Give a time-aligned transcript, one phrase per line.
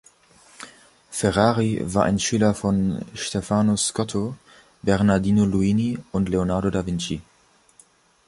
[1.11, 4.35] Ferrari war ein Schüler von Stefano Scotto,
[4.81, 7.21] Bernardino Luini und Leonardo da Vinci.